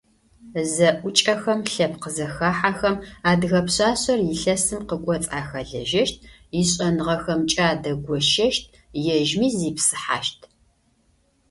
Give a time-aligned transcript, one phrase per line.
[0.73, 2.95] Зэӏукӏэхэм, лъэпкъ зэхахьэхэм
[3.29, 6.15] адыгэ пшъашъэр илъэсым къыкӏоцӏ ахэлэжьэщт,
[6.59, 8.63] ишӏэныгъэхэмкӏэ адэгощэщт,
[9.17, 10.39] ежьми зипсыхьащт.